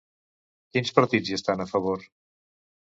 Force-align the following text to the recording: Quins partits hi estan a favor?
Quins 0.77 0.93
partits 1.01 1.31
hi 1.33 1.39
estan 1.41 1.63
a 1.65 1.71
favor? 1.77 2.11